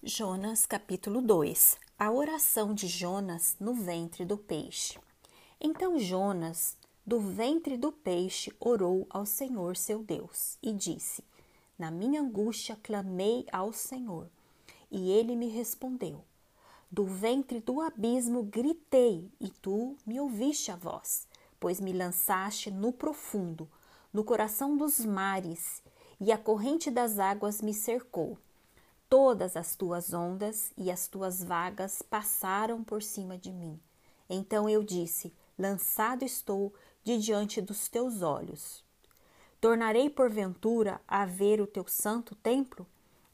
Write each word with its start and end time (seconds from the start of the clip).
Jonas 0.00 0.64
capítulo 0.64 1.20
2 1.20 1.76
A 1.98 2.12
oração 2.12 2.72
de 2.72 2.86
Jonas 2.86 3.56
no 3.58 3.74
ventre 3.74 4.24
do 4.24 4.38
peixe. 4.38 4.96
Então 5.60 5.98
Jonas, 5.98 6.76
do 7.04 7.18
ventre 7.18 7.76
do 7.76 7.90
peixe, 7.90 8.52
orou 8.60 9.08
ao 9.10 9.26
Senhor 9.26 9.76
seu 9.76 10.04
Deus 10.04 10.56
e 10.62 10.72
disse: 10.72 11.24
Na 11.76 11.90
minha 11.90 12.20
angústia 12.20 12.78
clamei 12.80 13.44
ao 13.50 13.72
Senhor, 13.72 14.30
e 14.88 15.10
ele 15.10 15.34
me 15.34 15.48
respondeu. 15.48 16.24
Do 16.88 17.04
ventre 17.04 17.58
do 17.58 17.80
abismo 17.80 18.44
gritei, 18.44 19.28
e 19.40 19.50
tu 19.50 19.96
me 20.06 20.20
ouviste 20.20 20.70
a 20.70 20.76
voz, 20.76 21.26
pois 21.58 21.80
me 21.80 21.92
lançaste 21.92 22.70
no 22.70 22.92
profundo, 22.92 23.68
no 24.12 24.22
coração 24.22 24.76
dos 24.76 25.04
mares, 25.04 25.82
e 26.20 26.30
a 26.30 26.38
corrente 26.38 26.88
das 26.88 27.18
águas 27.18 27.60
me 27.60 27.74
cercou. 27.74 28.38
Todas 29.08 29.56
as 29.56 29.74
tuas 29.74 30.12
ondas 30.12 30.70
e 30.76 30.90
as 30.90 31.08
tuas 31.08 31.42
vagas 31.42 32.02
passaram 32.02 32.84
por 32.84 33.02
cima 33.02 33.38
de 33.38 33.50
mim. 33.50 33.80
Então 34.28 34.68
eu 34.68 34.82
disse: 34.82 35.32
Lançado 35.58 36.24
estou 36.24 36.74
de 37.02 37.16
diante 37.16 37.62
dos 37.62 37.88
teus 37.88 38.20
olhos. 38.20 38.84
Tornarei 39.60 40.10
porventura 40.10 41.00
a 41.08 41.24
ver 41.24 41.58
o 41.58 41.66
teu 41.66 41.86
santo 41.88 42.34
templo? 42.34 42.86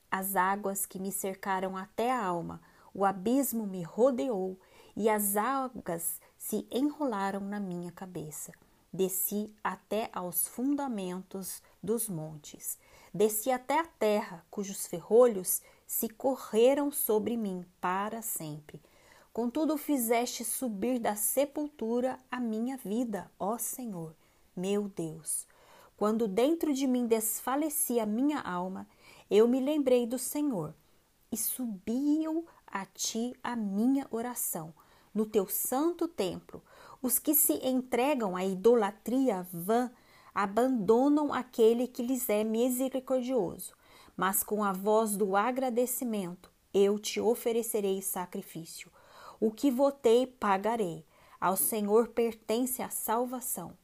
As 0.09 0.37
águas 0.37 0.87
que 0.87 1.01
me 1.01 1.11
cercaram 1.11 1.77
até 1.77 2.13
a 2.13 2.25
alma, 2.25 2.63
o 2.95 3.05
abismo 3.05 3.67
me 3.67 3.83
rodeou 3.83 4.57
e 4.97 5.11
as 5.11 5.37
algas 5.37 6.21
se 6.39 6.69
enrolaram 6.71 7.41
na 7.41 7.59
minha 7.59 7.91
cabeça. 7.91 8.53
Desci 8.95 9.53
até 9.65 10.09
aos 10.13 10.47
fundamentos 10.47 11.61
dos 11.83 12.09
montes. 12.09 12.79
Desci 13.13 13.51
até 13.51 13.81
a 13.81 13.85
terra, 13.85 14.47
cujos 14.49 14.87
ferrolhos 14.87 15.61
se 15.85 16.09
correram 16.09 16.93
sobre 16.93 17.37
mim 17.37 17.67
para 17.81 18.23
sempre. 18.23 18.81
Contudo, 19.33 19.77
fizeste 19.77 20.45
subir 20.45 21.01
da 21.01 21.17
sepultura 21.17 22.21
a 22.31 22.39
minha 22.39 22.77
vida, 22.77 23.29
ó 23.37 23.59
Senhor, 23.59 24.15
meu 24.57 24.89
Deus. 24.89 25.45
Quando 25.97 26.29
dentro 26.29 26.73
de 26.73 26.87
mim 26.87 27.05
desfalecia 27.05 28.05
a 28.05 28.07
minha 28.07 28.41
alma, 28.41 28.87
eu 29.29 29.49
me 29.49 29.59
lembrei 29.59 30.07
do 30.07 30.21
Senhor 30.21 30.73
e 31.33 31.37
subiu 31.37 32.47
a 32.65 32.87
ti 32.87 33.35
a 33.43 33.57
minha 33.57 34.07
oração 34.13 34.73
no 35.15 35.25
teu 35.25 35.47
santo 35.47 36.09
templo. 36.09 36.63
Os 37.01 37.19
que 37.19 37.35
se 37.35 37.55
entregam 37.67 38.35
à 38.35 38.45
idolatria 38.45 39.47
vã 39.53 39.91
abandonam 40.35 41.33
aquele 41.33 41.87
que 41.87 42.03
lhes 42.03 42.29
é 42.29 42.43
misericordioso, 42.43 43.73
mas 44.17 44.43
com 44.43 44.65
a 44.65 44.73
voz 44.73 45.17
do 45.17 45.37
agradecimento 45.37 46.51
eu 46.73 46.99
te 46.99 47.21
oferecerei 47.21 48.03
sacrifício. 48.03 48.91
O 49.39 49.51
que 49.51 49.71
votei, 49.71 50.27
pagarei. 50.27 51.07
Ao 51.41 51.57
Senhor 51.57 52.09
pertence 52.09 52.83
a 52.83 52.89
salvação. 52.89 53.77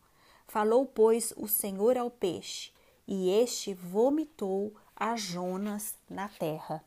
Falou, 0.49 0.87
pois, 0.87 1.33
o 1.37 1.47
Senhor 1.47 1.97
ao 1.97 2.11
peixe, 2.11 2.73
e 3.07 3.31
este 3.31 3.75
vomitou 3.75 4.75
a 4.97 5.15
Jonas 5.15 5.95
na 6.09 6.29
terra. 6.29 6.83